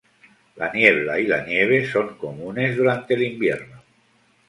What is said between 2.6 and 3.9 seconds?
durante el invierno.